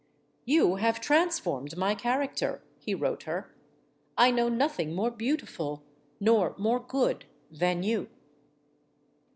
[0.45, 3.53] "You have transformed my character," he wrote her.
[4.17, 5.83] "I know nothing more beautiful
[6.19, 8.09] nor more good than you."